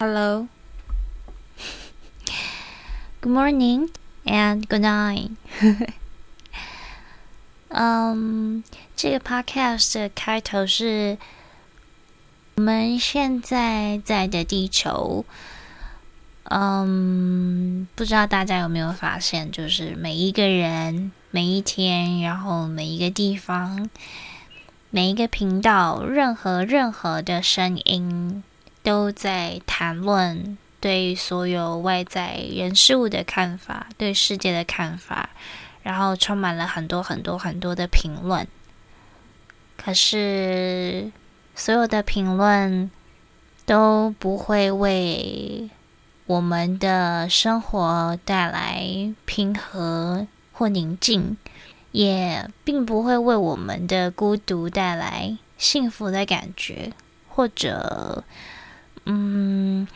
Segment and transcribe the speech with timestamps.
[0.00, 0.48] Hello，good
[3.32, 3.90] morning
[4.24, 5.32] and good night。
[7.70, 8.62] 嗯，
[8.94, 11.18] 这个 podcast 的开头是。
[12.58, 15.24] 我们现在在的地球。
[16.50, 23.88] 嗯不知道大家有没有发现，就是每一个人、每一天，然后每一个地方、
[24.90, 28.42] 每一个频道，任何任何的声音。
[28.82, 35.30] 都在谈论对所有外在人事物的看法，对世界的看法，
[35.84, 38.48] 然后充满了很多很多很多的评论。
[39.76, 41.12] 可是，
[41.58, 42.88] 所有的评论
[43.66, 45.68] 都不会为
[46.26, 51.36] 我们的生活带来平和或宁静，
[51.90, 56.92] 也并不会为我们的孤独带来幸福的感觉，
[57.28, 58.22] 或者。
[59.10, 59.88] 嗯，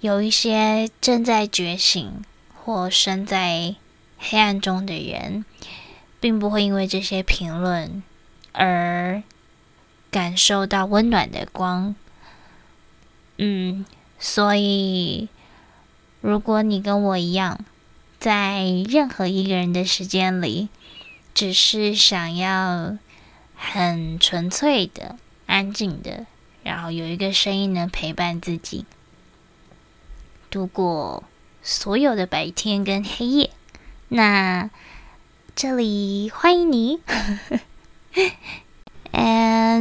[0.00, 3.76] 有一些正在觉醒或身在
[4.18, 5.46] 黑暗中的人，
[6.20, 8.02] 并不会因为这些评论
[8.52, 9.22] 而
[10.10, 11.94] 感受到温暖的光。
[13.38, 13.84] 嗯，
[14.18, 15.28] 所以
[16.20, 17.64] 如果你跟我一样，
[18.18, 20.68] 在任何一个人的时间里，
[21.34, 22.96] 只是想要
[23.54, 26.26] 很纯粹的、安静的。
[26.62, 28.84] 然后有一个声音能陪伴自己
[30.50, 31.22] 度过
[31.62, 33.50] 所有的白天跟黑夜，
[34.08, 34.68] 那
[35.54, 36.98] 这里欢迎你。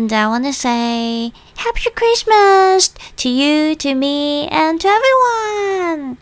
[0.05, 6.19] And I want to say Happy Christmas to you, to me, and to everyone.